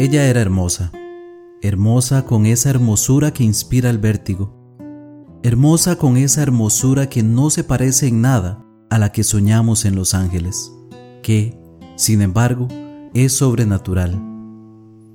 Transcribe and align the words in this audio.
Ella 0.00 0.26
era 0.26 0.40
hermosa, 0.40 0.92
hermosa 1.60 2.24
con 2.24 2.46
esa 2.46 2.70
hermosura 2.70 3.32
que 3.32 3.42
inspira 3.42 3.90
el 3.90 3.98
vértigo, 3.98 4.54
hermosa 5.42 5.96
con 5.96 6.16
esa 6.16 6.40
hermosura 6.40 7.08
que 7.08 7.24
no 7.24 7.50
se 7.50 7.64
parece 7.64 8.06
en 8.06 8.20
nada 8.20 8.64
a 8.90 8.98
la 9.00 9.10
que 9.10 9.24
soñamos 9.24 9.84
en 9.84 9.96
los 9.96 10.14
ángeles, 10.14 10.72
que, 11.20 11.60
sin 11.96 12.22
embargo, 12.22 12.68
es 13.12 13.32
sobrenatural. 13.32 14.22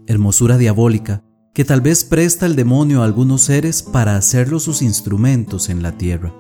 Hermosura 0.05 0.57
diabólica 0.57 1.23
que 1.54 1.63
tal 1.63 1.79
vez 1.79 2.04
presta 2.04 2.45
el 2.45 2.57
demonio 2.57 3.04
a 3.04 3.05
algunos 3.05 3.43
seres 3.43 3.84
para 3.84 4.18
hacerlos 4.18 4.63
sus 4.63 4.81
instrumentos 4.81 5.70
en 5.70 5.81
la 5.81 5.97
tierra. 5.97 6.36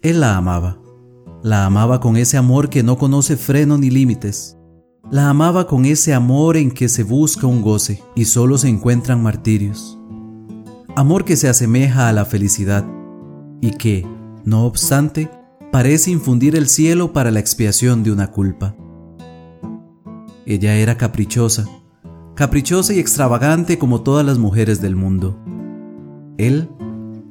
Él 0.00 0.20
la 0.20 0.36
amaba, 0.36 0.78
la 1.42 1.66
amaba 1.66 1.98
con 1.98 2.16
ese 2.16 2.36
amor 2.36 2.70
que 2.70 2.84
no 2.84 2.98
conoce 2.98 3.36
freno 3.36 3.78
ni 3.78 3.90
límites, 3.90 4.55
la 5.10 5.30
amaba 5.30 5.66
con 5.66 5.84
ese 5.84 6.14
amor 6.14 6.56
en 6.56 6.70
que 6.70 6.88
se 6.88 7.04
busca 7.04 7.46
un 7.46 7.62
goce 7.62 8.02
y 8.16 8.24
solo 8.24 8.58
se 8.58 8.68
encuentran 8.68 9.22
martirios. 9.22 9.98
Amor 10.96 11.24
que 11.24 11.36
se 11.36 11.48
asemeja 11.48 12.08
a 12.08 12.12
la 12.12 12.24
felicidad 12.24 12.84
y 13.60 13.72
que, 13.72 14.06
no 14.44 14.64
obstante, 14.64 15.30
parece 15.70 16.10
infundir 16.10 16.56
el 16.56 16.68
cielo 16.68 17.12
para 17.12 17.30
la 17.30 17.38
expiación 17.38 18.02
de 18.02 18.10
una 18.10 18.30
culpa. 18.32 18.74
Ella 20.44 20.74
era 20.74 20.96
caprichosa, 20.96 21.66
caprichosa 22.34 22.92
y 22.94 22.98
extravagante 22.98 23.78
como 23.78 24.02
todas 24.02 24.26
las 24.26 24.38
mujeres 24.38 24.80
del 24.80 24.96
mundo. 24.96 25.38
Él, 26.36 26.68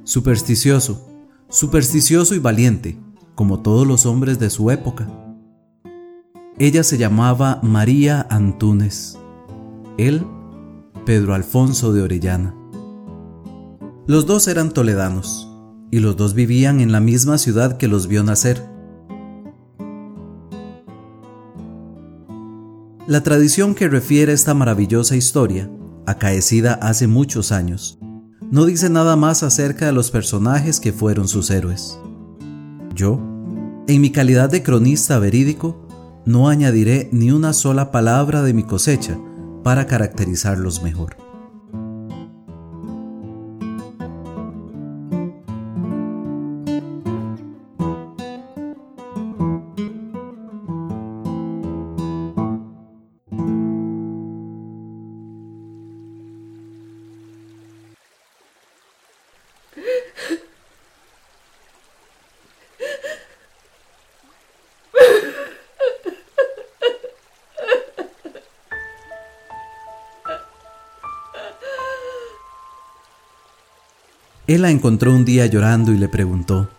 supersticioso, 0.03 1.09
supersticioso 1.49 2.35
y 2.35 2.39
valiente, 2.39 2.98
como 3.35 3.62
todos 3.62 3.85
los 3.85 4.05
hombres 4.05 4.39
de 4.39 4.49
su 4.49 4.71
época. 4.71 5.24
Ella 6.58 6.84
se 6.84 6.98
llamaba 6.98 7.59
María 7.64 8.26
Antúnez. 8.30 9.18
Él, 9.98 10.26
Pedro 11.05 11.34
Alfonso 11.34 11.91
de 11.91 12.02
Orellana. 12.02 12.55
Los 14.07 14.26
dos 14.26 14.48
eran 14.48 14.71
toledanos, 14.71 15.49
y 15.91 15.99
los 15.99 16.16
dos 16.16 16.34
vivían 16.34 16.79
en 16.79 16.91
la 16.91 16.99
misma 16.99 17.38
ciudad 17.38 17.77
que 17.77 17.88
los 17.88 18.07
vio 18.07 18.24
nacer 18.24 18.76
La 23.07 23.22
tradición 23.22 23.76
que 23.76 23.88
refiere 23.88 24.34
esta 24.34 24.55
maravillosa 24.55 25.16
historia, 25.16 25.70
acaecida 26.07 26.74
hace 26.74 27.05
muchos 27.05 27.51
años, 27.51 27.99
no 28.49 28.66
dice 28.66 28.90
nada 28.90 29.16
más 29.16 29.44
acerca 29.44 29.85
de 29.85 29.91
los 29.91 30.10
personajes 30.10 30.79
que 30.79 30.91
fueron 30.91 31.27
sus 31.27 31.51
héroes. 31.51 31.99
Yo, 32.96 33.20
en 33.88 34.01
mi 34.01 34.12
calidad 34.12 34.49
de 34.49 34.63
cronista 34.63 35.20
verídico, 35.20 35.85
no 36.26 36.49
añadiré 36.49 37.09
ni 37.12 37.31
una 37.31 37.54
sola 37.54 37.91
palabra 37.91 38.41
de 38.41 38.54
mi 38.54 38.63
cosecha 38.63 39.18
para 39.63 39.85
caracterizarlos 39.87 40.82
mejor. 40.84 41.24
Él 74.47 74.61
la 74.61 74.69
encontró 74.69 75.11
un 75.11 75.25
día 75.25 75.47
llorando 75.47 75.91
y 75.91 75.97
le 75.97 76.07
preguntó, 76.07 76.69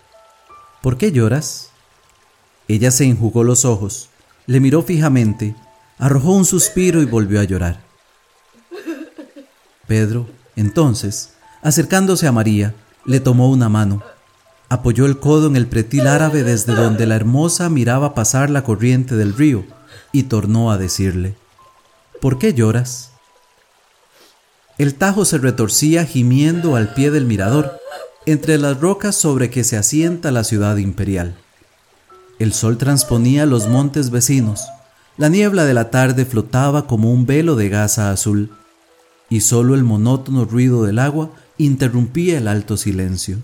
¿Por 0.83 0.97
qué 0.97 1.11
lloras? 1.11 1.71
Ella 2.69 2.93
se 2.93 3.05
enjugó 3.05 3.43
los 3.43 3.65
ojos, 3.65 4.09
le 4.47 4.61
miró 4.61 4.83
fijamente, 4.83 5.57
arrojó 5.99 6.33
un 6.33 6.45
suspiro 6.45 7.03
y 7.03 7.07
volvió 7.07 7.41
a 7.41 7.45
llorar. 7.45 7.81
Pedro, 9.89 10.29
entonces, 10.55 11.33
acercándose 11.63 12.27
a 12.29 12.33
María, 12.33 12.75
le 13.05 13.19
tomó 13.19 13.51
una 13.51 13.69
mano, 13.69 14.03
apoyó 14.69 15.07
el 15.07 15.19
codo 15.19 15.49
en 15.49 15.57
el 15.57 15.67
pretil 15.67 16.07
árabe 16.07 16.45
desde 16.45 16.75
donde 16.75 17.07
la 17.07 17.17
hermosa 17.17 17.69
miraba 17.69 18.15
pasar 18.15 18.51
la 18.51 18.63
corriente 18.63 19.17
del 19.17 19.35
río 19.35 19.65
y 20.13 20.25
tornó 20.25 20.71
a 20.71 20.79
decirle, 20.79 21.37
¿Por 22.21 22.39
qué 22.39 22.55
lloras? 22.55 23.13
El 24.79 24.95
Tajo 24.95 25.25
se 25.25 25.39
retorcía 25.39 26.05
gimiendo 26.05 26.77
al 26.77 26.93
pie 26.93 27.11
del 27.11 27.25
mirador, 27.25 27.81
entre 28.27 28.59
las 28.59 28.79
rocas 28.79 29.17
sobre 29.17 29.49
que 29.49 29.65
se 29.65 29.79
asienta 29.79 30.31
la 30.31 30.45
ciudad 30.45 30.77
imperial. 30.77 31.37
El 32.39 32.53
sol 32.53 32.77
transponía 32.77 33.47
los 33.47 33.69
montes 33.69 34.11
vecinos, 34.11 34.67
la 35.17 35.31
niebla 35.31 35.65
de 35.65 35.73
la 35.73 35.91
tarde 35.91 36.27
flotaba 36.27 36.87
como 36.87 37.11
un 37.11 37.25
velo 37.25 37.57
de 37.57 37.71
gasa 37.71 38.11
azul, 38.11 38.51
y 39.31 39.41
solo 39.41 39.75
el 39.75 39.83
monótono 39.83 40.45
ruido 40.45 40.85
del 40.85 40.99
agua 40.99 41.31
interrumpía 41.57 42.37
el 42.37 42.47
alto 42.47 42.77
silencio. 42.77 43.39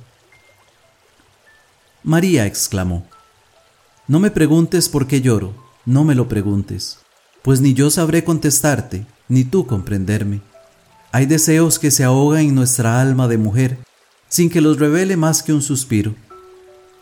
María 2.03 2.45
exclamó, 2.45 3.07
No 4.07 4.21
me 4.21 4.31
preguntes 4.31 4.91
por 4.91 5.07
qué 5.07 5.23
lloro, 5.23 5.55
no 5.87 6.05
me 6.05 6.15
lo 6.15 6.29
preguntes, 6.29 6.99
pues 7.41 7.63
ni 7.63 7.73
yo 7.73 7.91
sabré 7.91 8.23
contestarte, 8.23 9.07
ni 9.29 9.45
tú 9.45 9.67
comprenderme. 9.67 10.43
Hay 11.13 11.27
deseos 11.27 11.79
que 11.79 11.91
se 11.91 12.05
ahogan 12.05 12.41
en 12.41 12.55
nuestra 12.55 13.01
alma 13.01 13.29
de 13.29 13.37
mujer 13.37 13.79
sin 14.31 14.49
que 14.49 14.63
los 14.63 14.79
revele 14.79 15.19
más 15.19 15.43
que 15.43 15.53
un 15.53 15.61
suspiro. 15.61 16.15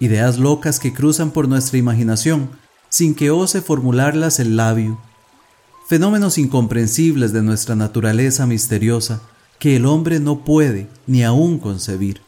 Ideas 0.00 0.36
locas 0.36 0.80
que 0.80 0.92
cruzan 0.92 1.30
por 1.30 1.46
nuestra 1.46 1.78
imaginación 1.78 2.50
sin 2.88 3.14
que 3.14 3.30
ose 3.30 3.62
formularlas 3.62 4.40
el 4.40 4.56
labio. 4.56 5.00
Fenómenos 5.88 6.38
incomprensibles 6.38 7.32
de 7.32 7.42
nuestra 7.42 7.76
naturaleza 7.76 8.46
misteriosa 8.46 9.22
que 9.60 9.76
el 9.76 9.86
hombre 9.86 10.18
no 10.18 10.44
puede 10.44 10.88
ni 11.06 11.22
aún 11.22 11.60
concebir. 11.60 12.20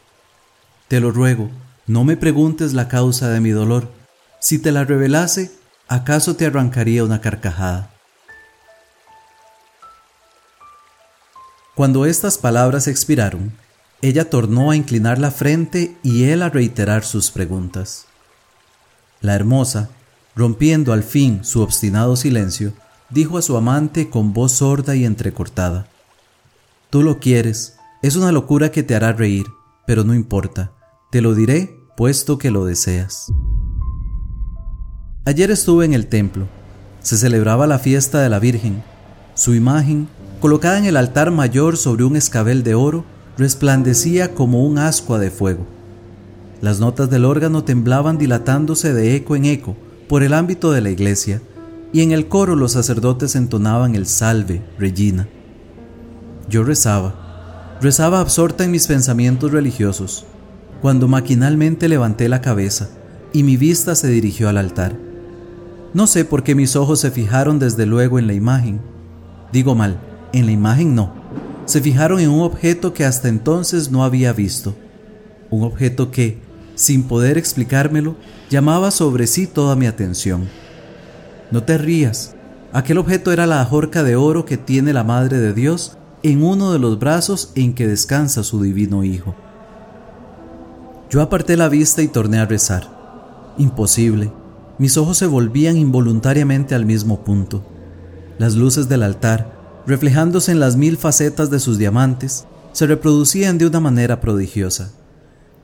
Te 0.87 1.01
lo 1.01 1.11
ruego, 1.11 1.49
no 1.85 2.05
me 2.05 2.15
preguntes 2.15 2.71
la 2.73 2.87
causa 2.87 3.27
de 3.29 3.41
mi 3.41 3.49
dolor. 3.49 3.91
Si 4.39 4.57
te 4.57 4.71
la 4.71 4.85
revelase, 4.85 5.51
¿acaso 5.89 6.37
te 6.37 6.45
arrancaría 6.45 7.03
una 7.03 7.19
carcajada? 7.19 7.92
Cuando 11.75 12.05
estas 12.05 12.37
palabras 12.37 12.87
expiraron, 12.87 13.51
ella 14.03 14.29
tornó 14.29 14.69
a 14.69 14.75
inclinar 14.75 15.17
la 15.17 15.31
frente 15.31 15.97
y 16.03 16.25
él 16.25 16.43
a 16.43 16.49
reiterar 16.49 17.03
sus 17.03 17.31
preguntas. 17.31 18.05
La 19.21 19.33
hermosa, 19.33 19.89
rompiendo 20.35 20.93
al 20.93 21.01
fin 21.01 21.43
su 21.43 21.61
obstinado 21.61 22.15
silencio, 22.15 22.73
dijo 23.09 23.39
a 23.39 23.41
su 23.41 23.57
amante 23.57 24.11
con 24.11 24.33
voz 24.33 24.51
sorda 24.51 24.95
y 24.95 25.03
entrecortada, 25.03 25.87
Tú 26.91 27.01
lo 27.01 27.19
quieres, 27.19 27.75
es 28.03 28.15
una 28.15 28.31
locura 28.31 28.69
que 28.69 28.83
te 28.83 28.93
hará 28.93 29.13
reír, 29.13 29.47
pero 29.87 30.03
no 30.03 30.13
importa, 30.13 30.71
te 31.09 31.21
lo 31.21 31.33
diré 31.33 31.75
puesto 31.97 32.37
que 32.37 32.51
lo 32.51 32.65
deseas. 32.65 33.33
Ayer 35.25 35.49
estuve 35.49 35.85
en 35.85 35.93
el 35.93 36.05
templo, 36.05 36.47
se 37.01 37.17
celebraba 37.17 37.65
la 37.65 37.79
fiesta 37.79 38.21
de 38.21 38.29
la 38.29 38.37
Virgen, 38.37 38.83
su 39.33 39.55
imagen 39.55 40.07
colocada 40.43 40.77
en 40.77 40.83
el 40.83 40.97
altar 40.97 41.31
mayor 41.31 41.77
sobre 41.77 42.03
un 42.03 42.17
escabel 42.17 42.63
de 42.63 42.75
oro, 42.75 43.05
resplandecía 43.37 44.35
como 44.35 44.65
un 44.65 44.77
ascua 44.77 45.17
de 45.17 45.31
fuego. 45.31 45.65
Las 46.59 46.81
notas 46.81 47.09
del 47.09 47.23
órgano 47.23 47.63
temblaban 47.63 48.17
dilatándose 48.17 48.93
de 48.93 49.15
eco 49.15 49.37
en 49.37 49.45
eco 49.45 49.77
por 50.09 50.21
el 50.21 50.33
ámbito 50.33 50.73
de 50.73 50.81
la 50.81 50.89
iglesia, 50.89 51.41
y 51.93 52.01
en 52.01 52.11
el 52.11 52.27
coro 52.27 52.57
los 52.57 52.73
sacerdotes 52.73 53.37
entonaban 53.37 53.95
el 53.95 54.05
salve, 54.05 54.61
Regina. 54.77 55.29
Yo 56.49 56.65
rezaba, 56.65 57.77
rezaba 57.79 58.19
absorta 58.19 58.65
en 58.65 58.71
mis 58.71 58.85
pensamientos 58.85 59.49
religiosos, 59.49 60.25
cuando 60.81 61.07
maquinalmente 61.07 61.87
levanté 61.87 62.27
la 62.27 62.41
cabeza 62.41 62.89
y 63.31 63.43
mi 63.43 63.55
vista 63.55 63.95
se 63.95 64.09
dirigió 64.09 64.49
al 64.49 64.57
altar. 64.57 64.93
No 65.93 66.05
sé 66.05 66.25
por 66.25 66.43
qué 66.43 66.53
mis 66.53 66.75
ojos 66.75 66.99
se 66.99 67.11
fijaron 67.11 67.59
desde 67.59 67.85
luego 67.85 68.19
en 68.19 68.27
la 68.27 68.33
imagen. 68.33 68.81
Digo 69.53 69.73
mal, 69.73 70.01
en 70.33 70.45
la 70.45 70.51
imagen 70.51 70.95
no. 70.95 71.13
Se 71.65 71.79
fijaron 71.79 72.19
en 72.19 72.29
un 72.29 72.41
objeto 72.41 72.93
que 72.93 73.05
hasta 73.05 73.29
entonces 73.29 73.89
no 73.89 74.03
había 74.03 74.33
visto. 74.33 74.75
Un 75.49 75.63
objeto 75.63 76.11
que, 76.11 76.41
sin 76.75 77.03
poder 77.03 77.37
explicármelo, 77.37 78.15
llamaba 78.49 78.91
sobre 78.91 79.27
sí 79.27 79.47
toda 79.47 79.75
mi 79.75 79.85
atención. 79.85 80.49
No 81.51 81.63
te 81.63 81.77
rías. 81.77 82.35
Aquel 82.73 82.97
objeto 82.97 83.31
era 83.31 83.45
la 83.45 83.61
ajorca 83.61 84.03
de 84.03 84.15
oro 84.15 84.45
que 84.45 84.57
tiene 84.57 84.91
la 84.91 85.03
Madre 85.03 85.37
de 85.37 85.53
Dios 85.53 85.97
en 86.23 86.43
uno 86.43 86.73
de 86.73 86.79
los 86.79 86.99
brazos 86.99 87.51
en 87.55 87.73
que 87.73 87.87
descansa 87.87 88.43
su 88.43 88.61
divino 88.61 89.03
Hijo. 89.03 89.35
Yo 91.09 91.21
aparté 91.21 91.55
la 91.55 91.69
vista 91.69 92.01
y 92.01 92.07
torné 92.07 92.39
a 92.39 92.45
rezar. 92.45 93.53
Imposible. 93.59 94.31
Mis 94.79 94.97
ojos 94.97 95.17
se 95.17 95.27
volvían 95.27 95.77
involuntariamente 95.77 96.73
al 96.73 96.85
mismo 96.85 97.23
punto. 97.23 97.63
Las 98.39 98.55
luces 98.55 98.89
del 98.89 99.03
altar, 99.03 99.52
reflejándose 99.85 100.51
en 100.51 100.59
las 100.59 100.75
mil 100.77 100.97
facetas 100.97 101.49
de 101.49 101.59
sus 101.59 101.77
diamantes, 101.77 102.45
se 102.71 102.87
reproducían 102.87 103.57
de 103.57 103.67
una 103.67 103.79
manera 103.79 104.19
prodigiosa. 104.19 104.91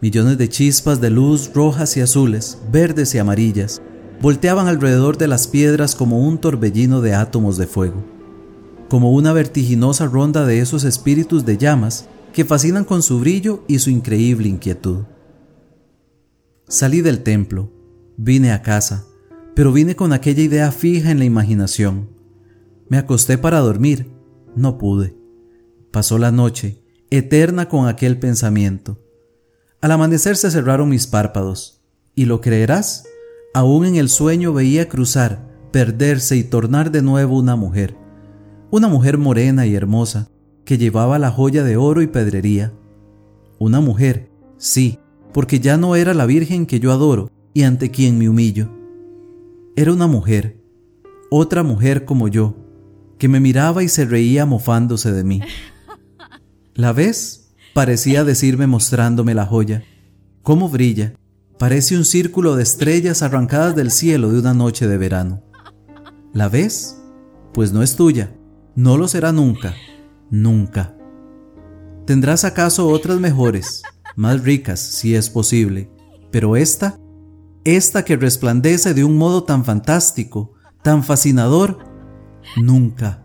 Millones 0.02 0.38
de 0.38 0.48
chispas 0.48 1.02
de 1.02 1.10
luz 1.10 1.52
rojas 1.54 1.98
y 1.98 2.02
azules, 2.02 2.58
verdes 2.72 3.14
y 3.16 3.18
amarillas, 3.18 3.82
volteaban 4.22 4.68
alrededor 4.68 5.18
de 5.18 5.28
las 5.28 5.48
piedras 5.48 5.96
como 5.96 6.20
un 6.20 6.38
torbellino 6.38 7.02
de 7.02 7.16
átomos 7.16 7.58
de 7.58 7.68
fuego, 7.68 8.04
como 8.90 9.12
una 9.12 9.34
vertiginosa 9.34 10.06
ronda 10.06 10.46
de 10.46 10.60
esos 10.60 10.84
espíritus 10.84 11.46
de 11.46 11.58
llamas 11.58 12.08
que 12.34 12.46
fascinan 12.46 12.86
con 12.86 13.02
su 13.02 13.20
brillo 13.20 13.64
y 13.68 13.80
su 13.80 13.90
increíble 13.90 14.48
inquietud. 14.48 15.00
Salí 16.68 17.02
del 17.02 17.24
templo, 17.24 17.72
vine 18.18 18.52
a 18.52 18.62
casa, 18.62 19.06
pero 19.56 19.72
vine 19.72 19.96
con 19.96 20.14
aquella 20.14 20.44
idea 20.44 20.72
fija 20.72 21.12
en 21.12 21.20
la 21.20 21.26
imaginación. 21.26 22.10
Me 22.90 22.98
acosté 22.98 23.38
para 23.38 23.60
dormir, 23.60 24.12
no 24.56 24.80
pude. 24.80 25.16
Pasó 25.92 26.18
la 26.18 26.32
noche, 26.32 26.84
eterna 27.12 27.70
con 27.70 27.88
aquel 27.88 28.18
pensamiento. 28.18 29.00
Al 29.80 29.92
amanecer 29.92 30.36
se 30.36 30.50
cerraron 30.50 30.90
mis 30.90 31.06
párpados, 31.06 31.82
y 32.16 32.26
lo 32.26 32.42
creerás, 32.42 33.06
aún 33.54 33.86
en 33.86 33.96
el 33.96 34.10
sueño 34.10 34.54
veía 34.54 34.90
cruzar, 34.90 35.48
perderse 35.72 36.36
y 36.36 36.44
tornar 36.44 36.92
de 36.92 37.04
nuevo 37.04 37.38
una 37.38 37.56
mujer, 37.56 37.96
una 38.72 38.88
mujer 38.88 39.18
morena 39.20 39.68
y 39.68 39.76
hermosa, 39.76 40.30
que 40.66 40.78
llevaba 40.78 41.20
la 41.20 41.32
joya 41.32 41.64
de 41.64 41.78
oro 41.78 42.02
y 42.02 42.08
pedrería. 42.08 42.74
Una 43.60 43.82
mujer, 43.82 44.32
sí, 44.58 45.00
porque 45.32 45.60
ya 45.60 45.78
no 45.78 45.96
era 45.96 46.14
la 46.14 46.26
Virgen 46.26 46.66
que 46.66 46.80
yo 46.80 46.92
adoro 46.92 47.30
y 47.54 47.64
ante 47.64 47.92
quien 47.92 48.18
me 48.18 48.30
humillo. 48.30 48.70
Era 49.76 49.94
una 49.94 50.08
mujer, 50.08 50.62
otra 51.30 51.64
mujer 51.64 52.06
como 52.06 52.28
yo, 52.28 52.56
que 53.20 53.28
me 53.28 53.40
miraba 53.40 53.84
y 53.84 53.90
se 53.90 54.06
reía 54.06 54.48
mofándose 54.48 55.12
de 55.12 55.24
mí. 55.24 55.42
¿La 56.74 56.94
ves? 56.94 57.36
parecía 57.74 58.24
decirme 58.24 58.66
mostrándome 58.66 59.36
la 59.36 59.46
joya. 59.46 59.84
¿Cómo 60.42 60.70
brilla? 60.70 61.14
Parece 61.60 61.98
un 61.98 62.06
círculo 62.06 62.56
de 62.56 62.64
estrellas 62.64 63.22
arrancadas 63.22 63.76
del 63.76 63.92
cielo 63.92 64.32
de 64.32 64.40
una 64.40 64.54
noche 64.54 64.88
de 64.88 64.98
verano. 64.98 65.44
¿La 66.34 66.50
ves? 66.50 67.02
Pues 67.54 67.74
no 67.74 67.84
es 67.84 67.96
tuya, 67.96 68.34
no 68.76 68.98
lo 68.98 69.08
será 69.08 69.32
nunca, 69.32 69.76
nunca. 70.30 70.96
¿Tendrás 72.06 72.46
acaso 72.46 72.88
otras 72.88 73.20
mejores, 73.20 73.84
más 74.16 74.44
ricas 74.44 74.80
si 74.80 75.16
es 75.16 75.30
posible, 75.30 75.92
pero 76.32 76.56
esta, 76.56 76.98
esta 77.66 78.06
que 78.06 78.16
resplandece 78.16 78.94
de 78.94 79.04
un 79.04 79.18
modo 79.18 79.44
tan 79.44 79.66
fantástico, 79.66 80.54
tan 80.82 81.04
fascinador, 81.04 81.89
nunca, 82.56 83.24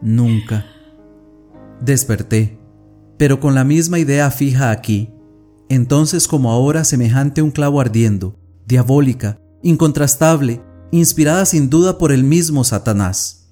nunca. 0.00 0.66
Desperté, 1.80 2.58
pero 3.18 3.40
con 3.40 3.54
la 3.54 3.64
misma 3.64 3.98
idea 3.98 4.30
fija 4.30 4.70
aquí, 4.70 5.10
entonces 5.68 6.28
como 6.28 6.50
ahora 6.50 6.84
semejante 6.84 7.40
a 7.40 7.44
un 7.44 7.50
clavo 7.50 7.80
ardiendo, 7.80 8.36
diabólica, 8.66 9.38
incontrastable, 9.62 10.62
inspirada 10.90 11.44
sin 11.44 11.70
duda 11.70 11.98
por 11.98 12.12
el 12.12 12.24
mismo 12.24 12.64
Satanás. 12.64 13.48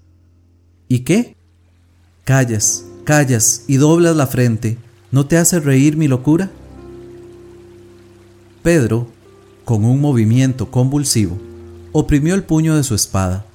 ¿Y 0.89 1.01
qué? 1.01 1.37
Callas, 2.25 2.85
callas 3.05 3.65
y 3.69 3.77
doblas 3.77 4.17
la 4.17 4.27
frente. 4.27 4.79
¿No 5.11 5.27
te 5.27 5.37
hace 5.37 5.61
reír 5.61 5.97
mi 5.97 6.09
locura? 6.09 6.51
Pedro, 8.63 9.09
con 9.65 9.85
un 9.85 10.01
movimiento 10.01 10.71
convulsivo, 10.71 11.39
oprimió 11.93 12.35
el 12.35 12.45
puño 12.45 12.77
de 12.77 12.83
su 12.83 12.95
espada, 12.95 13.47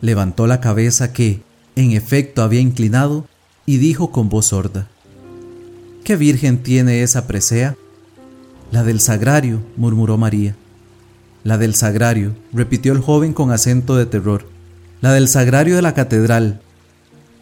levantó 0.00 0.46
la 0.46 0.60
cabeza 0.60 1.12
que, 1.12 1.42
en 1.76 1.92
efecto, 1.92 2.42
había 2.42 2.60
inclinado 2.60 3.26
y 3.66 3.78
dijo 3.78 4.10
con 4.10 4.28
voz 4.28 4.46
sorda, 4.46 4.88
¿Qué 6.04 6.16
virgen 6.16 6.62
tiene 6.62 7.02
esa 7.02 7.26
presea? 7.26 7.76
La 8.70 8.82
del 8.82 9.00
sagrario, 9.00 9.60
murmuró 9.76 10.16
María. 10.16 10.56
La 11.44 11.58
del 11.58 11.74
sagrario, 11.74 12.34
repitió 12.52 12.92
el 12.92 13.00
joven 13.00 13.32
con 13.32 13.50
acento 13.50 13.96
de 13.96 14.06
terror. 14.06 14.46
La 15.00 15.12
del 15.12 15.28
sagrario 15.28 15.76
de 15.76 15.82
la 15.82 15.94
catedral. 15.94 16.60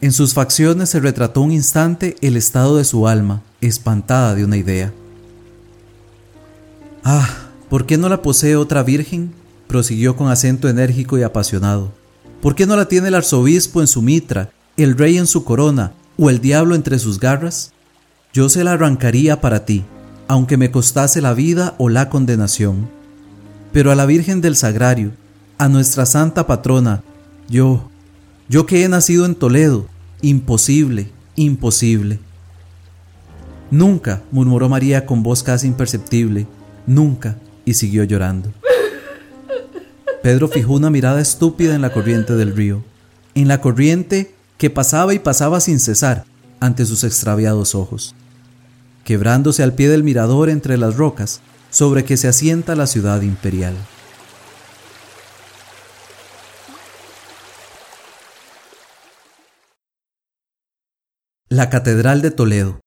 En 0.00 0.12
sus 0.12 0.34
facciones 0.34 0.90
se 0.90 1.00
retrató 1.00 1.40
un 1.42 1.52
instante 1.52 2.16
el 2.20 2.36
estado 2.36 2.76
de 2.76 2.84
su 2.84 3.08
alma, 3.08 3.42
espantada 3.60 4.34
de 4.34 4.44
una 4.44 4.56
idea. 4.56 4.92
Ah, 7.04 7.28
¿por 7.70 7.86
qué 7.86 7.96
no 7.96 8.08
la 8.08 8.20
posee 8.20 8.56
otra 8.56 8.82
virgen? 8.82 9.32
prosiguió 9.68 10.16
con 10.16 10.28
acento 10.28 10.68
enérgico 10.68 11.18
y 11.18 11.22
apasionado. 11.22 11.92
¿Por 12.42 12.54
qué 12.54 12.66
no 12.66 12.76
la 12.76 12.86
tiene 12.86 13.08
el 13.08 13.14
arzobispo 13.14 13.80
en 13.80 13.86
su 13.86 14.02
mitra, 14.02 14.50
el 14.76 14.96
rey 14.96 15.18
en 15.18 15.26
su 15.26 15.44
corona 15.44 15.92
o 16.18 16.30
el 16.30 16.40
diablo 16.40 16.74
entre 16.74 16.98
sus 16.98 17.18
garras? 17.18 17.72
Yo 18.32 18.48
se 18.48 18.64
la 18.64 18.72
arrancaría 18.72 19.40
para 19.40 19.64
ti, 19.64 19.84
aunque 20.28 20.56
me 20.56 20.70
costase 20.70 21.20
la 21.20 21.34
vida 21.34 21.74
o 21.78 21.88
la 21.88 22.10
condenación. 22.10 22.88
Pero 23.72 23.90
a 23.90 23.94
la 23.94 24.06
Virgen 24.06 24.40
del 24.40 24.56
Sagrario, 24.56 25.12
a 25.58 25.68
nuestra 25.68 26.04
santa 26.04 26.46
patrona, 26.46 27.02
yo, 27.48 27.88
yo 28.48 28.66
que 28.66 28.84
he 28.84 28.88
nacido 28.88 29.24
en 29.24 29.34
Toledo, 29.34 29.86
imposible, 30.20 31.10
imposible. 31.34 32.20
Nunca, 33.70 34.22
murmuró 34.30 34.68
María 34.68 35.06
con 35.06 35.22
voz 35.22 35.42
casi 35.42 35.66
imperceptible, 35.66 36.46
nunca, 36.86 37.36
y 37.64 37.74
siguió 37.74 38.04
llorando. 38.04 38.52
Pedro 40.26 40.48
fijó 40.48 40.72
una 40.72 40.90
mirada 40.90 41.20
estúpida 41.20 41.76
en 41.76 41.82
la 41.82 41.92
corriente 41.92 42.34
del 42.34 42.56
río, 42.56 42.82
en 43.36 43.46
la 43.46 43.60
corriente 43.60 44.34
que 44.58 44.70
pasaba 44.70 45.14
y 45.14 45.20
pasaba 45.20 45.60
sin 45.60 45.78
cesar 45.78 46.24
ante 46.58 46.84
sus 46.84 47.04
extraviados 47.04 47.76
ojos 47.76 48.16
quebrándose 49.04 49.62
al 49.62 49.74
pie 49.74 49.88
del 49.88 50.02
mirador 50.02 50.50
entre 50.50 50.78
las 50.78 50.96
rocas 50.96 51.42
sobre 51.70 52.04
que 52.04 52.16
se 52.16 52.26
asienta 52.26 52.74
la 52.74 52.88
ciudad 52.88 53.22
imperial. 53.22 53.76
La 61.48 61.70
Catedral 61.70 62.20
de 62.20 62.32
Toledo 62.32 62.80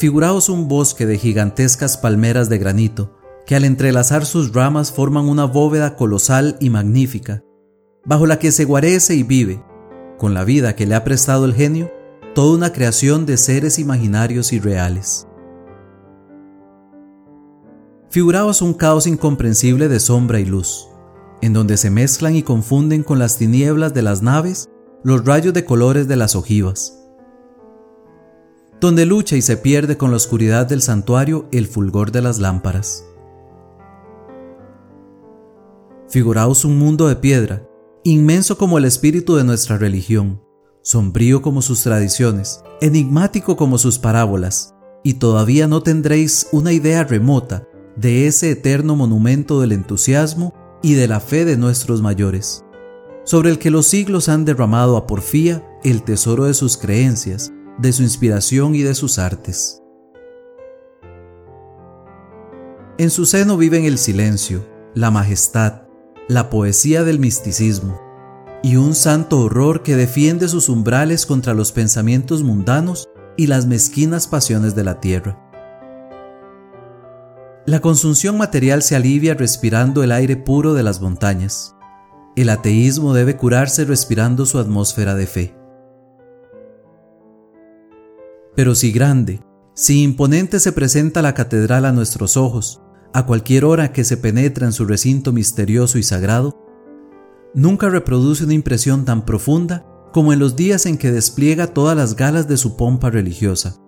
Figuraos 0.00 0.48
un 0.48 0.66
bosque 0.66 1.04
de 1.04 1.18
gigantescas 1.18 1.98
palmeras 1.98 2.48
de 2.48 2.56
granito 2.56 3.18
que 3.44 3.54
al 3.54 3.64
entrelazar 3.64 4.24
sus 4.24 4.54
ramas 4.54 4.90
forman 4.90 5.28
una 5.28 5.44
bóveda 5.44 5.94
colosal 5.94 6.56
y 6.58 6.70
magnífica, 6.70 7.44
bajo 8.06 8.24
la 8.24 8.38
que 8.38 8.50
se 8.50 8.64
guarece 8.64 9.14
y 9.14 9.24
vive, 9.24 9.62
con 10.16 10.32
la 10.32 10.42
vida 10.42 10.74
que 10.74 10.86
le 10.86 10.94
ha 10.94 11.04
prestado 11.04 11.44
el 11.44 11.52
genio, 11.52 11.92
toda 12.34 12.56
una 12.56 12.72
creación 12.72 13.26
de 13.26 13.36
seres 13.36 13.78
imaginarios 13.78 14.54
y 14.54 14.58
reales. 14.58 15.28
Figuraos 18.08 18.62
un 18.62 18.72
caos 18.72 19.06
incomprensible 19.06 19.88
de 19.88 20.00
sombra 20.00 20.40
y 20.40 20.46
luz, 20.46 20.88
en 21.42 21.52
donde 21.52 21.76
se 21.76 21.90
mezclan 21.90 22.36
y 22.36 22.42
confunden 22.42 23.02
con 23.02 23.18
las 23.18 23.36
tinieblas 23.36 23.92
de 23.92 24.00
las 24.00 24.22
naves 24.22 24.70
los 25.04 25.26
rayos 25.26 25.52
de 25.52 25.66
colores 25.66 26.08
de 26.08 26.16
las 26.16 26.36
ojivas, 26.36 26.99
donde 28.80 29.04
lucha 29.04 29.36
y 29.36 29.42
se 29.42 29.56
pierde 29.56 29.96
con 29.96 30.10
la 30.10 30.16
oscuridad 30.16 30.66
del 30.66 30.80
santuario 30.80 31.46
el 31.52 31.66
fulgor 31.66 32.12
de 32.12 32.22
las 32.22 32.38
lámparas. 32.38 33.04
Figuraos 36.08 36.64
un 36.64 36.78
mundo 36.78 37.06
de 37.06 37.16
piedra, 37.16 37.68
inmenso 38.02 38.58
como 38.58 38.78
el 38.78 38.84
espíritu 38.84 39.36
de 39.36 39.44
nuestra 39.44 39.78
religión, 39.78 40.42
sombrío 40.82 41.42
como 41.42 41.62
sus 41.62 41.82
tradiciones, 41.82 42.62
enigmático 42.80 43.56
como 43.56 43.78
sus 43.78 43.98
parábolas, 43.98 44.74
y 45.04 45.14
todavía 45.14 45.68
no 45.68 45.82
tendréis 45.82 46.48
una 46.52 46.72
idea 46.72 47.04
remota 47.04 47.68
de 47.96 48.26
ese 48.26 48.50
eterno 48.50 48.96
monumento 48.96 49.60
del 49.60 49.72
entusiasmo 49.72 50.54
y 50.82 50.94
de 50.94 51.06
la 51.06 51.20
fe 51.20 51.44
de 51.44 51.56
nuestros 51.56 52.00
mayores, 52.00 52.64
sobre 53.24 53.50
el 53.50 53.58
que 53.58 53.70
los 53.70 53.86
siglos 53.86 54.28
han 54.28 54.44
derramado 54.44 54.96
a 54.96 55.06
porfía 55.06 55.64
el 55.84 56.02
tesoro 56.02 56.44
de 56.44 56.54
sus 56.54 56.76
creencias, 56.76 57.52
de 57.80 57.92
su 57.92 58.02
inspiración 58.02 58.74
y 58.74 58.82
de 58.82 58.94
sus 58.94 59.18
artes. 59.18 59.82
En 62.98 63.08
su 63.10 63.24
seno 63.24 63.56
viven 63.56 63.86
el 63.86 63.96
silencio, 63.96 64.66
la 64.94 65.10
majestad, 65.10 65.82
la 66.28 66.50
poesía 66.50 67.02
del 67.04 67.18
misticismo 67.18 67.98
y 68.62 68.76
un 68.76 68.94
santo 68.94 69.40
horror 69.40 69.82
que 69.82 69.96
defiende 69.96 70.48
sus 70.48 70.68
umbrales 70.68 71.24
contra 71.24 71.54
los 71.54 71.72
pensamientos 71.72 72.42
mundanos 72.42 73.08
y 73.38 73.46
las 73.46 73.66
mezquinas 73.66 74.26
pasiones 74.26 74.74
de 74.74 74.84
la 74.84 75.00
tierra. 75.00 75.46
La 77.64 77.80
consunción 77.80 78.36
material 78.36 78.82
se 78.82 78.96
alivia 78.96 79.34
respirando 79.34 80.02
el 80.02 80.12
aire 80.12 80.36
puro 80.36 80.74
de 80.74 80.82
las 80.82 81.00
montañas. 81.00 81.74
El 82.36 82.50
ateísmo 82.50 83.14
debe 83.14 83.36
curarse 83.36 83.84
respirando 83.86 84.44
su 84.44 84.58
atmósfera 84.58 85.14
de 85.14 85.26
fe. 85.26 85.59
Pero 88.60 88.74
si 88.74 88.92
grande, 88.92 89.40
si 89.72 90.02
imponente 90.02 90.60
se 90.60 90.72
presenta 90.72 91.22
la 91.22 91.32
catedral 91.32 91.86
a 91.86 91.92
nuestros 91.92 92.36
ojos, 92.36 92.82
a 93.14 93.24
cualquier 93.24 93.64
hora 93.64 93.90
que 93.90 94.04
se 94.04 94.18
penetra 94.18 94.66
en 94.66 94.74
su 94.74 94.84
recinto 94.84 95.32
misterioso 95.32 95.96
y 95.96 96.02
sagrado, 96.02 96.62
nunca 97.54 97.88
reproduce 97.88 98.44
una 98.44 98.52
impresión 98.52 99.06
tan 99.06 99.24
profunda 99.24 99.86
como 100.12 100.34
en 100.34 100.40
los 100.40 100.56
días 100.56 100.84
en 100.84 100.98
que 100.98 101.10
despliega 101.10 101.68
todas 101.68 101.96
las 101.96 102.16
galas 102.16 102.48
de 102.48 102.58
su 102.58 102.76
pompa 102.76 103.08
religiosa, 103.08 103.80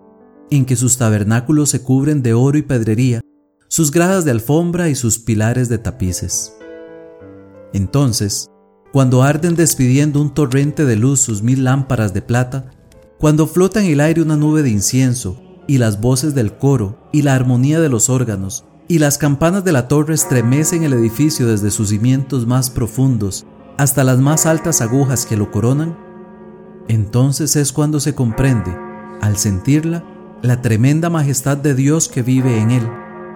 en 0.49 0.65
que 0.65 0.75
sus 0.75 0.97
tabernáculos 0.97 1.69
se 1.69 1.83
cubren 1.83 2.23
de 2.23 2.33
oro 2.33 2.57
y 2.57 2.63
pedrería, 2.63 3.21
sus 3.67 3.91
gradas 3.91 4.25
de 4.25 4.31
alfombra 4.31 4.89
y 4.89 4.95
sus 4.95 5.19
pilares 5.19 5.69
de 5.69 5.77
tapices. 5.77 6.57
Entonces, 7.73 8.47
cuando 8.91 9.21
arden 9.21 9.55
despidiendo 9.55 10.19
un 10.19 10.33
torrente 10.33 10.83
de 10.83 10.95
luz 10.95 11.19
sus 11.19 11.43
mil 11.43 11.63
lámparas 11.63 12.15
de 12.15 12.23
plata, 12.23 12.71
cuando 13.23 13.47
flota 13.47 13.81
en 13.81 13.89
el 13.89 14.01
aire 14.01 14.21
una 14.21 14.35
nube 14.35 14.63
de 14.63 14.69
incienso, 14.69 15.41
y 15.65 15.77
las 15.77 16.01
voces 16.01 16.35
del 16.35 16.57
coro, 16.57 17.07
y 17.13 17.21
la 17.21 17.35
armonía 17.35 17.79
de 17.79 17.87
los 17.87 18.09
órganos, 18.09 18.65
y 18.89 18.99
las 18.99 19.17
campanas 19.17 19.63
de 19.63 19.71
la 19.71 19.87
torre 19.87 20.13
estremecen 20.13 20.83
el 20.83 20.91
edificio 20.91 21.47
desde 21.47 21.71
sus 21.71 21.87
cimientos 21.87 22.45
más 22.45 22.69
profundos 22.69 23.45
hasta 23.77 24.03
las 24.03 24.19
más 24.19 24.45
altas 24.45 24.81
agujas 24.81 25.25
que 25.25 25.37
lo 25.37 25.51
coronan, 25.51 25.97
entonces 26.89 27.55
es 27.55 27.71
cuando 27.71 28.01
se 28.01 28.13
comprende, 28.13 28.75
al 29.21 29.37
sentirla, 29.37 30.03
la 30.41 30.61
tremenda 30.61 31.09
majestad 31.09 31.55
de 31.55 31.75
Dios 31.75 32.09
que 32.09 32.23
vive 32.23 32.59
en 32.59 32.71
él, 32.71 32.89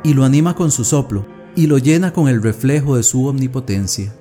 y 0.04 0.16
lo 0.16 0.26
anima 0.26 0.54
con 0.54 0.70
su 0.70 0.84
soplo, 0.84 1.26
y 1.56 1.68
lo 1.68 1.78
llena 1.78 2.12
con 2.12 2.28
el 2.28 2.44
reflejo 2.44 2.98
de 2.98 3.04
su 3.04 3.26
omnipotencia. 3.26 4.14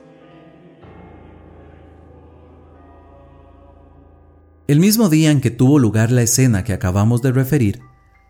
El 4.69 4.81
mismo 4.81 5.09
día 5.09 5.31
en 5.31 5.41
que 5.41 5.53
tuvo 5.53 5.79
lugar 5.79 6.11
la 6.11 6.23
escena 6.23 6.65
que 6.65 6.73
acabamos 6.73 7.23
de 7.23 7.31
referir, 7.31 7.83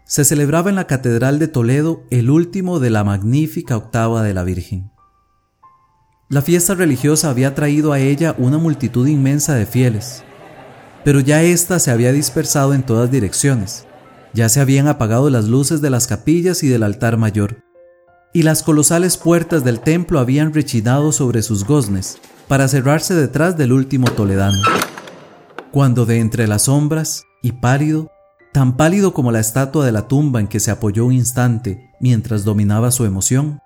se 0.04 0.22
celebraba 0.22 0.68
en 0.68 0.76
la 0.76 0.86
Catedral 0.86 1.38
de 1.38 1.48
Toledo 1.48 2.04
el 2.10 2.28
último 2.28 2.78
de 2.78 2.90
la 2.90 3.04
magnífica 3.04 3.74
octava 3.74 4.22
de 4.22 4.34
la 4.34 4.44
Virgen. 4.44 4.90
La 6.28 6.42
fiesta 6.42 6.74
religiosa 6.74 7.30
había 7.30 7.54
traído 7.54 7.92
a 7.92 8.00
ella 8.00 8.34
una 8.36 8.58
multitud 8.58 9.06
inmensa 9.06 9.54
de 9.54 9.64
fieles, 9.64 10.24
pero 11.04 11.20
ya 11.20 11.42
ésta 11.42 11.78
se 11.78 11.90
había 11.90 12.12
dispersado 12.12 12.74
en 12.74 12.82
todas 12.82 13.10
direcciones, 13.10 13.86
ya 14.34 14.50
se 14.50 14.60
habían 14.60 14.88
apagado 14.88 15.30
las 15.30 15.46
luces 15.46 15.80
de 15.80 15.88
las 15.88 16.06
capillas 16.06 16.62
y 16.62 16.68
del 16.68 16.82
altar 16.82 17.16
mayor, 17.16 17.64
y 18.34 18.42
las 18.42 18.62
colosales 18.62 19.16
puertas 19.16 19.64
del 19.64 19.80
templo 19.80 20.18
habían 20.18 20.52
rechinado 20.52 21.12
sobre 21.12 21.40
sus 21.40 21.64
goznes 21.64 22.18
para 22.46 22.68
cerrarse 22.68 23.14
detrás 23.14 23.56
del 23.56 23.72
último 23.72 24.10
toledano. 24.10 24.58
Cuando 25.76 26.06
de 26.06 26.20
entre 26.20 26.46
las 26.46 26.62
sombras, 26.62 27.26
y 27.42 27.52
pálido, 27.52 28.10
tan 28.54 28.78
pálido 28.78 29.12
como 29.12 29.30
la 29.30 29.40
estatua 29.40 29.84
de 29.84 29.92
la 29.92 30.08
tumba 30.08 30.40
en 30.40 30.48
que 30.48 30.58
se 30.58 30.70
apoyó 30.70 31.04
un 31.04 31.12
instante 31.12 31.90
mientras 32.00 32.44
dominaba 32.44 32.90
su 32.90 33.04
emoción, 33.04 33.60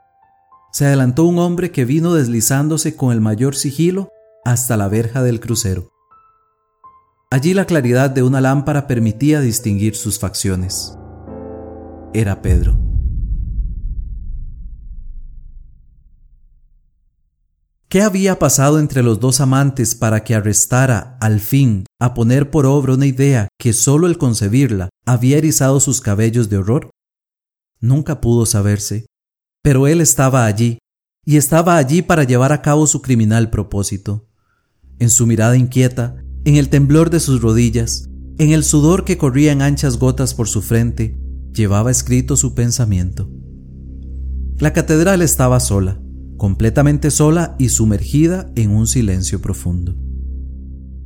se 0.72 0.86
adelantó 0.86 1.22
un 1.22 1.38
hombre 1.38 1.70
que 1.70 1.84
vino 1.84 2.12
deslizándose 2.12 2.96
con 2.96 3.12
el 3.12 3.20
mayor 3.20 3.54
sigilo 3.54 4.08
hasta 4.44 4.76
la 4.76 4.88
verja 4.88 5.22
del 5.22 5.38
crucero. 5.38 5.92
Allí 7.30 7.54
la 7.54 7.64
claridad 7.64 8.10
de 8.10 8.24
una 8.24 8.40
lámpara 8.40 8.88
permitía 8.88 9.40
distinguir 9.40 9.94
sus 9.94 10.18
facciones. 10.18 10.98
Era 12.12 12.42
Pedro. 12.42 12.89
¿Qué 17.90 18.02
había 18.02 18.38
pasado 18.38 18.78
entre 18.78 19.02
los 19.02 19.18
dos 19.18 19.40
amantes 19.40 19.96
para 19.96 20.22
que 20.22 20.36
arrestara, 20.36 21.18
al 21.20 21.40
fin, 21.40 21.86
a 21.98 22.14
poner 22.14 22.48
por 22.48 22.64
obra 22.64 22.94
una 22.94 23.06
idea 23.06 23.48
que 23.58 23.72
sólo 23.72 24.06
el 24.06 24.16
concebirla 24.16 24.90
había 25.04 25.38
erizado 25.38 25.80
sus 25.80 26.00
cabellos 26.00 26.48
de 26.48 26.58
horror? 26.58 26.90
Nunca 27.80 28.20
pudo 28.20 28.46
saberse, 28.46 29.06
pero 29.60 29.88
él 29.88 30.00
estaba 30.00 30.46
allí, 30.46 30.78
y 31.26 31.36
estaba 31.36 31.78
allí 31.78 32.00
para 32.00 32.22
llevar 32.22 32.52
a 32.52 32.62
cabo 32.62 32.86
su 32.86 33.02
criminal 33.02 33.50
propósito. 33.50 34.28
En 35.00 35.10
su 35.10 35.26
mirada 35.26 35.56
inquieta, 35.56 36.22
en 36.44 36.54
el 36.54 36.68
temblor 36.68 37.10
de 37.10 37.18
sus 37.18 37.42
rodillas, 37.42 38.08
en 38.38 38.52
el 38.52 38.62
sudor 38.62 39.04
que 39.04 39.18
corría 39.18 39.50
en 39.50 39.62
anchas 39.62 39.98
gotas 39.98 40.34
por 40.34 40.46
su 40.46 40.62
frente, 40.62 41.18
llevaba 41.52 41.90
escrito 41.90 42.36
su 42.36 42.54
pensamiento. 42.54 43.28
La 44.58 44.72
catedral 44.72 45.22
estaba 45.22 45.58
sola, 45.58 46.00
completamente 46.40 47.10
sola 47.10 47.54
y 47.58 47.68
sumergida 47.68 48.48
en 48.56 48.70
un 48.70 48.86
silencio 48.86 49.42
profundo. 49.42 49.94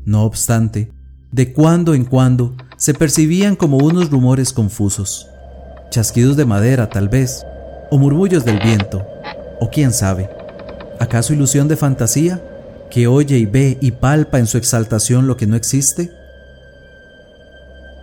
No 0.05 0.23
obstante, 0.23 0.93
de 1.33 1.53
cuando 1.53 1.95
en 1.95 2.05
cuando 2.05 2.55
se 2.77 2.95
percibían 2.95 3.57
como 3.57 3.79
unos 3.79 4.13
rumores 4.13 4.53
confusos, 4.53 5.27
chasquidos 5.91 6.37
de 6.37 6.45
madera 6.45 6.89
tal 6.89 7.09
vez, 7.09 7.45
o 7.91 7.99
murmullos 7.99 8.45
del 8.45 8.61
viento, 8.61 9.05
o 9.59 9.71
quién 9.71 9.93
sabe, 9.93 10.31
¿acaso 11.01 11.33
ilusión 11.33 11.67
de 11.67 11.77
fantasía 11.77 12.41
que 12.89 13.09
oye 13.09 13.37
y 13.37 13.47
ve 13.47 13.77
y 13.81 13.91
palpa 13.91 14.39
en 14.39 14.47
su 14.47 14.57
exaltación 14.57 15.27
lo 15.27 15.37
que 15.37 15.49
no 15.49 15.57
existe? 15.57 16.13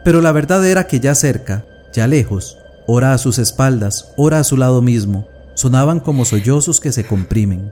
Pero 0.03 0.19
la 0.19 0.33
verdad 0.33 0.67
era 0.67 0.85
que 0.85 0.99
ya 0.99 1.15
cerca, 1.15 1.63
ya 1.93 2.07
lejos, 2.07 2.57
ora 2.87 3.13
a 3.13 3.17
sus 3.17 3.39
espaldas, 3.39 4.11
ora 4.17 4.39
a 4.39 4.43
su 4.43 4.57
lado 4.57 4.81
mismo, 4.81 5.30
sonaban 5.61 5.99
como 5.99 6.25
sollozos 6.25 6.79
que 6.79 6.91
se 6.91 7.05
comprimen, 7.05 7.71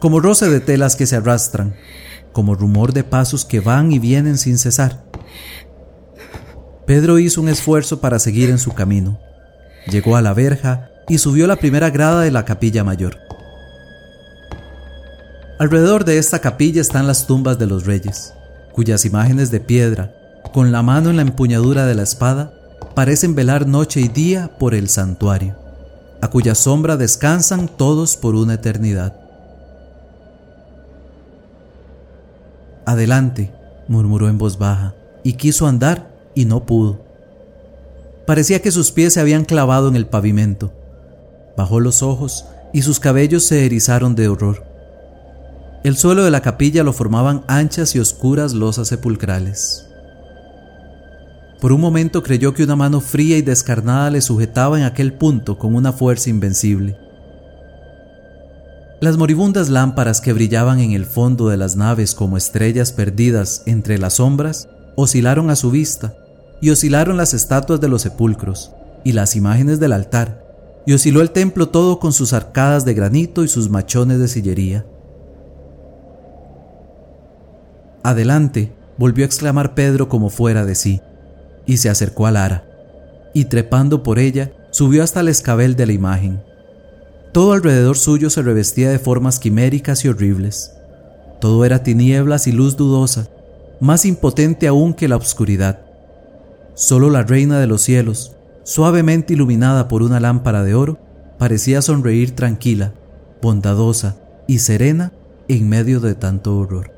como 0.00 0.18
roce 0.18 0.48
de 0.48 0.60
telas 0.60 0.96
que 0.96 1.04
se 1.04 1.16
arrastran, 1.16 1.74
como 2.32 2.54
rumor 2.54 2.94
de 2.94 3.04
pasos 3.04 3.44
que 3.44 3.60
van 3.60 3.92
y 3.92 3.98
vienen 3.98 4.38
sin 4.38 4.56
cesar. 4.56 5.04
Pedro 6.86 7.18
hizo 7.18 7.42
un 7.42 7.50
esfuerzo 7.50 8.00
para 8.00 8.18
seguir 8.18 8.48
en 8.48 8.58
su 8.58 8.72
camino. 8.72 9.20
Llegó 9.88 10.16
a 10.16 10.22
la 10.22 10.32
verja 10.32 10.88
y 11.06 11.18
subió 11.18 11.46
la 11.46 11.56
primera 11.56 11.90
grada 11.90 12.22
de 12.22 12.30
la 12.30 12.46
capilla 12.46 12.82
mayor. 12.82 13.18
Alrededor 15.58 16.06
de 16.06 16.16
esta 16.16 16.38
capilla 16.38 16.80
están 16.80 17.06
las 17.06 17.26
tumbas 17.26 17.58
de 17.58 17.66
los 17.66 17.84
reyes, 17.84 18.32
cuyas 18.72 19.04
imágenes 19.04 19.50
de 19.50 19.60
piedra, 19.60 20.14
con 20.54 20.72
la 20.72 20.80
mano 20.82 21.10
en 21.10 21.16
la 21.16 21.22
empuñadura 21.22 21.84
de 21.84 21.94
la 21.94 22.04
espada, 22.04 22.54
parecen 22.94 23.34
velar 23.34 23.66
noche 23.66 24.00
y 24.00 24.08
día 24.08 24.56
por 24.58 24.74
el 24.74 24.88
santuario 24.88 25.59
a 26.20 26.28
cuya 26.28 26.54
sombra 26.54 26.96
descansan 26.96 27.68
todos 27.68 28.16
por 28.16 28.34
una 28.34 28.54
eternidad. 28.54 29.16
Adelante, 32.86 33.52
murmuró 33.88 34.28
en 34.28 34.38
voz 34.38 34.58
baja, 34.58 34.94
y 35.22 35.34
quiso 35.34 35.66
andar 35.66 36.10
y 36.34 36.44
no 36.44 36.64
pudo. 36.66 37.00
Parecía 38.26 38.62
que 38.62 38.70
sus 38.70 38.92
pies 38.92 39.14
se 39.14 39.20
habían 39.20 39.44
clavado 39.44 39.88
en 39.88 39.96
el 39.96 40.06
pavimento. 40.06 40.72
Bajó 41.56 41.80
los 41.80 42.02
ojos 42.02 42.46
y 42.72 42.82
sus 42.82 43.00
cabellos 43.00 43.44
se 43.44 43.66
erizaron 43.66 44.14
de 44.14 44.28
horror. 44.28 44.64
El 45.82 45.96
suelo 45.96 46.24
de 46.24 46.30
la 46.30 46.42
capilla 46.42 46.82
lo 46.84 46.92
formaban 46.92 47.42
anchas 47.48 47.96
y 47.96 47.98
oscuras 47.98 48.52
losas 48.52 48.88
sepulcrales. 48.88 49.89
Por 51.60 51.72
un 51.72 51.80
momento 51.80 52.22
creyó 52.22 52.54
que 52.54 52.64
una 52.64 52.74
mano 52.74 53.02
fría 53.02 53.36
y 53.36 53.42
descarnada 53.42 54.10
le 54.10 54.22
sujetaba 54.22 54.78
en 54.78 54.84
aquel 54.84 55.12
punto 55.12 55.58
con 55.58 55.74
una 55.74 55.92
fuerza 55.92 56.30
invencible. 56.30 56.96
Las 59.00 59.18
moribundas 59.18 59.68
lámparas 59.68 60.22
que 60.22 60.32
brillaban 60.32 60.80
en 60.80 60.92
el 60.92 61.04
fondo 61.04 61.48
de 61.48 61.58
las 61.58 61.76
naves 61.76 62.14
como 62.14 62.38
estrellas 62.38 62.92
perdidas 62.92 63.62
entre 63.66 63.98
las 63.98 64.14
sombras 64.14 64.68
oscilaron 64.96 65.50
a 65.50 65.56
su 65.56 65.70
vista, 65.70 66.14
y 66.62 66.70
oscilaron 66.70 67.16
las 67.16 67.32
estatuas 67.32 67.80
de 67.80 67.88
los 67.88 68.02
sepulcros, 68.02 68.72
y 69.04 69.12
las 69.12 69.36
imágenes 69.36 69.80
del 69.80 69.92
altar, 69.92 70.44
y 70.86 70.92
osciló 70.92 71.22
el 71.22 71.30
templo 71.30 71.68
todo 71.68 71.98
con 71.98 72.12
sus 72.12 72.34
arcadas 72.34 72.84
de 72.84 72.92
granito 72.92 73.44
y 73.44 73.48
sus 73.48 73.70
machones 73.70 74.18
de 74.18 74.28
sillería. 74.28 74.86
Adelante, 78.02 78.72
volvió 78.98 79.24
a 79.24 79.26
exclamar 79.26 79.74
Pedro 79.74 80.10
como 80.10 80.28
fuera 80.28 80.66
de 80.66 80.74
sí 80.74 81.00
y 81.70 81.76
se 81.76 81.88
acercó 81.88 82.26
a 82.26 82.32
Lara, 82.32 82.64
y 83.32 83.44
trepando 83.44 84.02
por 84.02 84.18
ella, 84.18 84.50
subió 84.72 85.04
hasta 85.04 85.20
el 85.20 85.28
escabel 85.28 85.76
de 85.76 85.86
la 85.86 85.92
imagen. 85.92 86.42
Todo 87.30 87.52
alrededor 87.52 87.96
suyo 87.96 88.28
se 88.28 88.42
revestía 88.42 88.90
de 88.90 88.98
formas 88.98 89.38
quiméricas 89.38 90.04
y 90.04 90.08
horribles. 90.08 90.72
Todo 91.40 91.64
era 91.64 91.84
tinieblas 91.84 92.48
y 92.48 92.52
luz 92.52 92.76
dudosa, 92.76 93.28
más 93.78 94.04
impotente 94.04 94.66
aún 94.66 94.94
que 94.94 95.06
la 95.06 95.14
oscuridad. 95.14 95.78
Solo 96.74 97.08
la 97.08 97.22
reina 97.22 97.60
de 97.60 97.68
los 97.68 97.82
cielos, 97.82 98.34
suavemente 98.64 99.34
iluminada 99.34 99.86
por 99.86 100.02
una 100.02 100.18
lámpara 100.18 100.64
de 100.64 100.74
oro, 100.74 100.98
parecía 101.38 101.82
sonreír 101.82 102.34
tranquila, 102.34 102.94
bondadosa 103.40 104.16
y 104.48 104.58
serena 104.58 105.12
en 105.46 105.68
medio 105.68 106.00
de 106.00 106.16
tanto 106.16 106.58
horror. 106.58 106.90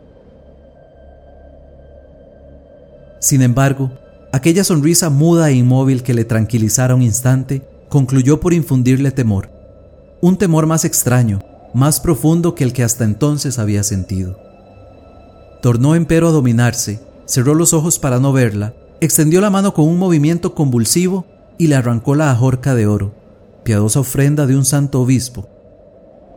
Sin 3.20 3.42
embargo, 3.42 3.92
Aquella 4.32 4.64
sonrisa 4.64 5.10
muda 5.10 5.50
e 5.50 5.54
inmóvil 5.54 6.02
que 6.02 6.14
le 6.14 6.24
tranquilizara 6.24 6.94
un 6.94 7.02
instante 7.02 7.62
concluyó 7.88 8.40
por 8.40 8.54
infundirle 8.54 9.10
temor, 9.10 9.50
un 10.20 10.38
temor 10.38 10.66
más 10.66 10.84
extraño, 10.84 11.40
más 11.74 12.00
profundo 12.00 12.54
que 12.54 12.64
el 12.64 12.72
que 12.72 12.82
hasta 12.82 13.04
entonces 13.04 13.58
había 13.58 13.82
sentido. 13.82 14.38
Tornó 15.60 15.94
empero 15.94 16.28
a 16.28 16.32
dominarse, 16.32 17.00
cerró 17.26 17.54
los 17.54 17.72
ojos 17.72 17.98
para 17.98 18.18
no 18.18 18.32
verla 18.32 18.74
extendió 19.02 19.40
la 19.40 19.50
mano 19.50 19.74
con 19.74 19.88
un 19.88 19.98
movimiento 19.98 20.54
convulsivo 20.54 21.24
y 21.58 21.66
le 21.66 21.74
arrancó 21.74 22.14
la 22.14 22.30
ajorca 22.30 22.76
de 22.76 22.86
oro, 22.86 23.12
piadosa 23.64 23.98
ofrenda 23.98 24.46
de 24.46 24.54
un 24.56 24.64
santo 24.64 25.00
obispo. 25.00 25.48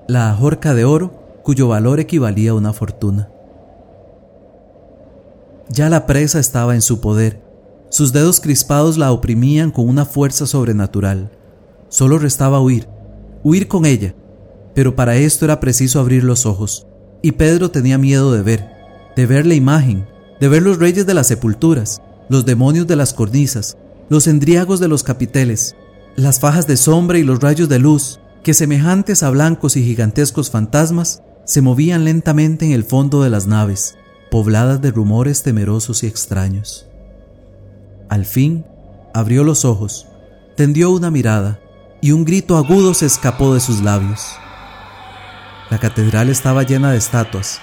La 0.08 0.32
ajorca 0.32 0.74
de 0.74 0.84
oro 0.84 1.14
cuyo 1.44 1.68
valor 1.68 2.00
equivalía 2.00 2.52
a 2.52 2.54
una 2.56 2.74
fortuna. 2.74 3.30
Ya 5.70 5.92
la 5.92 6.08
presa 6.08 6.40
estaba 6.40 6.74
en 6.74 6.82
su 6.82 7.02
poder. 7.02 7.45
Sus 7.89 8.12
dedos 8.12 8.39
crispados 8.39 8.98
la 8.98 9.12
oprimían 9.12 9.72
con 9.72 9.88
una 9.88 10.06
fuerza 10.06 10.48
sobrenatural. 10.48 11.32
Solo 11.89 12.20
restaba 12.20 12.60
huir, 12.60 12.88
huir 13.44 13.68
con 13.68 13.86
ella. 13.86 14.15
Pero 14.74 14.96
para 14.96 15.15
esto 15.15 15.46
era 15.46 15.60
preciso 15.60 16.00
abrir 16.00 16.24
los 16.24 16.46
ojos, 16.46 16.86
y 17.22 17.32
Pedro 17.32 17.72
tenía 17.72 17.98
miedo 17.98 18.34
de 18.34 18.42
ver, 18.42 18.70
de 19.15 19.25
ver 19.25 19.46
la 19.46 19.54
imagen, 19.54 20.06
de 20.42 20.50
ver 20.50 20.63
los 20.63 20.77
reyes 20.77 21.06
de 21.06 21.13
las 21.13 21.27
sepulturas, 21.27 22.01
los 22.27 22.46
demonios 22.46 22.86
de 22.86 22.98
las 22.98 23.13
cornisas, 23.13 23.77
los 24.10 24.27
endriagos 24.27 24.80
de 24.80 24.89
los 24.89 25.04
capiteles, 25.04 25.75
las 26.18 26.39
fajas 26.39 26.68
de 26.68 26.75
sombra 26.75 27.18
y 27.18 27.24
los 27.24 27.39
rayos 27.39 27.70
de 27.70 27.80
luz, 27.80 28.20
que 28.44 28.54
semejantes 28.54 29.24
a 29.24 29.30
blancos 29.30 29.77
y 29.77 29.84
gigantescos 29.84 30.51
fantasmas, 30.51 31.24
se 31.46 31.62
movían 31.62 32.04
lentamente 32.04 32.65
en 32.65 32.72
el 32.72 32.84
fondo 32.84 33.24
de 33.24 33.30
las 33.30 33.48
naves, 33.48 33.98
pobladas 34.30 34.82
de 34.82 34.92
rumores 34.92 35.44
temerosos 35.44 36.04
y 36.04 36.08
extraños. 36.08 36.88
Al 38.10 38.26
fin, 38.26 38.66
abrió 39.14 39.44
los 39.44 39.66
ojos, 39.66 40.08
tendió 40.56 40.92
una 40.92 41.12
mirada, 41.12 41.60
y 42.02 42.12
un 42.12 42.26
grito 42.26 42.58
agudo 42.58 42.94
se 42.94 43.06
escapó 43.06 43.54
de 43.54 43.60
sus 43.60 43.82
labios. 43.82 44.22
La 45.72 45.80
catedral 45.80 46.30
estaba 46.30 46.64
llena 46.64 46.92
de 46.92 46.98
estatuas, 46.98 47.60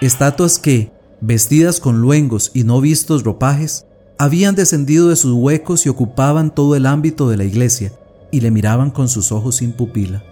estatuas 0.00 0.58
que, 0.58 0.90
vestidas 1.20 1.78
con 1.78 2.00
luengos 2.00 2.50
y 2.54 2.64
no 2.64 2.80
vistos 2.80 3.22
ropajes, 3.22 3.86
habían 4.18 4.54
descendido 4.54 5.08
de 5.08 5.16
sus 5.16 5.32
huecos 5.32 5.84
y 5.84 5.88
ocupaban 5.88 6.54
todo 6.54 6.76
el 6.76 6.86
ámbito 6.86 7.28
de 7.28 7.36
la 7.36 7.44
iglesia, 7.44 7.92
y 8.30 8.40
le 8.40 8.50
miraban 8.50 8.90
con 8.90 9.08
sus 9.08 9.30
ojos 9.30 9.56
sin 9.56 9.72
pupila. 9.72 10.24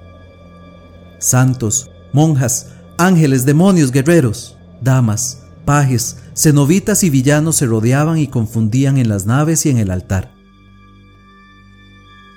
Santos, 1.19 1.91
monjas, 2.13 2.69
ángeles, 2.97 3.45
demonios, 3.45 3.93
guerreros, 3.93 4.57
damas, 4.81 5.40
pajes, 5.65 6.19
cenobitas 6.35 7.05
y 7.05 7.11
villanos 7.11 7.57
se 7.57 7.67
rodeaban 7.67 8.19
y 8.19 8.27
confundían 8.27 8.99
en 8.99 9.09
las 9.09 9.27
naves 9.27 9.67
y 9.67 9.71
en 9.71 9.79
el 9.79 9.91
altar. 9.91 10.33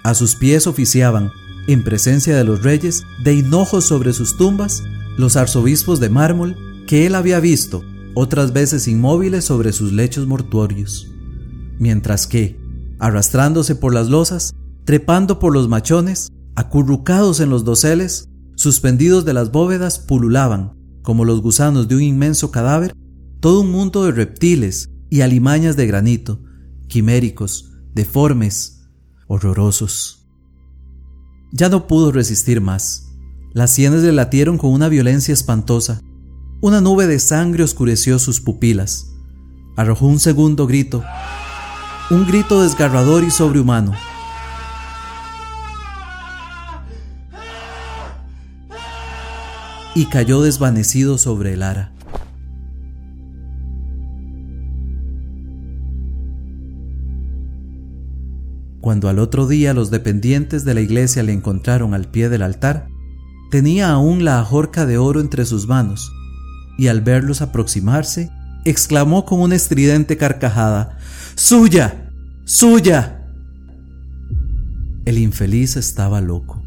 A 0.03 0.13
sus 0.13 0.35
pies 0.35 0.67
oficiaban, 0.67 1.31
en 1.67 1.83
presencia 1.83 2.35
de 2.35 2.43
los 2.43 2.63
reyes, 2.63 3.03
de 3.23 3.35
hinojos 3.35 3.85
sobre 3.85 4.13
sus 4.13 4.37
tumbas, 4.37 4.83
los 5.17 5.35
arzobispos 5.35 5.99
de 5.99 6.09
mármol 6.09 6.57
que 6.87 7.05
él 7.05 7.15
había 7.15 7.39
visto, 7.39 7.83
otras 8.15 8.53
veces 8.53 8.87
inmóviles 8.87 9.45
sobre 9.45 9.71
sus 9.71 9.93
lechos 9.93 10.27
mortuorios 10.27 11.13
mientras 11.79 12.27
que, 12.27 12.59
arrastrándose 12.99 13.75
por 13.75 13.93
las 13.93 14.07
losas, 14.07 14.53
trepando 14.85 15.39
por 15.39 15.53
los 15.53 15.67
machones, 15.67 16.31
acurrucados 16.55 17.39
en 17.39 17.49
los 17.49 17.63
doseles, 17.63 18.29
suspendidos 18.55 19.25
de 19.25 19.33
las 19.33 19.51
bóvedas, 19.51 19.99
pululaban, 19.99 20.73
como 21.01 21.25
los 21.25 21.41
gusanos 21.41 21.87
de 21.87 21.95
un 21.95 22.01
inmenso 22.01 22.51
cadáver, 22.51 22.95
todo 23.43 23.59
un 23.59 23.71
mundo 23.71 24.05
de 24.05 24.13
reptiles 24.13 24.89
y 25.09 25.19
alimañas 25.19 25.75
de 25.75 25.85
granito, 25.85 26.39
quiméricos, 26.87 27.73
deformes, 27.93 28.87
horrorosos. 29.27 30.29
Ya 31.51 31.67
no 31.67 31.85
pudo 31.85 32.13
resistir 32.13 32.61
más. 32.61 33.09
Las 33.51 33.71
sienes 33.71 34.01
le 34.01 34.13
latieron 34.13 34.57
con 34.57 34.71
una 34.71 34.87
violencia 34.87 35.33
espantosa. 35.33 35.99
Una 36.61 36.79
nube 36.79 37.05
de 37.05 37.19
sangre 37.19 37.65
oscureció 37.65 38.17
sus 38.17 38.39
pupilas. 38.39 39.11
Arrojó 39.75 40.05
un 40.05 40.21
segundo 40.21 40.65
grito 40.65 41.03
un 42.09 42.25
grito 42.25 42.61
desgarrador 42.61 43.25
y 43.25 43.31
sobrehumano. 43.31 43.93
Y 49.95 50.05
cayó 50.05 50.41
desvanecido 50.41 51.17
sobre 51.17 51.53
el 51.53 51.63
ara. 51.63 51.92
Cuando 58.83 59.07
al 59.07 59.19
otro 59.19 59.47
día 59.47 59.73
los 59.73 59.91
dependientes 59.91 60.65
de 60.65 60.73
la 60.73 60.81
iglesia 60.81 61.23
le 61.23 61.31
encontraron 61.31 61.93
al 61.93 62.11
pie 62.11 62.27
del 62.27 62.41
altar, 62.41 62.89
tenía 63.49 63.91
aún 63.91 64.25
la 64.25 64.41
ajorca 64.41 64.85
de 64.85 64.97
oro 64.97 65.21
entre 65.21 65.45
sus 65.45 65.69
manos, 65.69 66.11
y 66.77 66.87
al 66.87 66.99
verlos 66.99 67.41
aproximarse, 67.41 68.29
exclamó 68.65 69.23
con 69.23 69.39
una 69.39 69.55
estridente 69.55 70.17
carcajada, 70.17 70.97
¡Suya! 71.35 72.11
¡Suya! 72.43 73.25
El 75.05 75.17
infeliz 75.17 75.77
estaba 75.77 76.19
loco. 76.19 76.61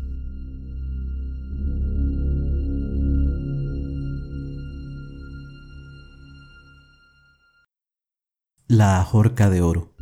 La 8.68 9.02
Ajorca 9.02 9.50
de 9.50 9.60
Oro 9.60 9.95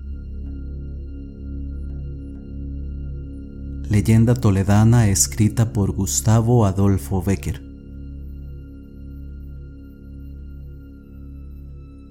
Leyenda 3.88 4.34
toledana 4.34 5.08
escrita 5.08 5.72
por 5.72 5.92
Gustavo 5.92 6.66
Adolfo 6.66 7.22
Becker 7.22 7.74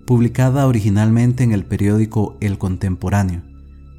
publicada 0.06 0.68
originalmente 0.68 1.44
en 1.44 1.54
el 1.54 1.66
periódico 1.66 2.38
El 2.42 2.58
Contemporáneo, 2.58 3.42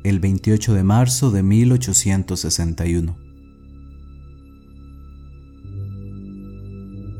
el 0.04 0.20
28 0.20 0.74
de 0.74 0.84
marzo 0.84 1.30
de 1.30 1.42
1861. 1.42 3.16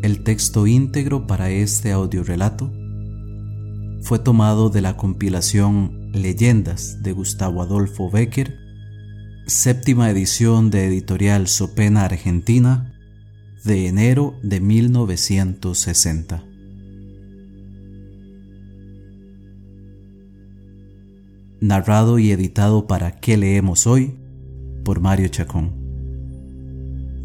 El 0.03 0.23
texto 0.23 0.67
íntegro 0.67 1.27
para 1.27 1.51
este 1.51 1.93
audiorelato 1.93 2.71
fue 4.03 4.19
tomado 4.19 4.69
de 4.69 4.83
la 4.83 4.99
compilación 4.99 6.11
Leyendas 6.13 7.03
de 7.03 7.13
Gustavo 7.13 7.63
Adolfo 7.63 8.11
Becker, 8.11 8.55
séptima 9.47 10.11
edición 10.11 10.71
de 10.71 10.87
editorial 10.87 11.49
Sopena 11.49 12.05
Argentina, 12.05 12.93
de 13.65 13.89
enero 13.89 14.39
de 14.43 14.61
1960. 14.61 16.45
narrado 21.65 22.19
y 22.19 22.31
editado 22.31 22.87
para 22.87 23.21
¿Qué 23.21 23.39
leemos 23.39 23.87
hoy? 23.87 24.19
por 24.85 25.01
Mario 25.01 25.29
Chacón. 25.29 25.73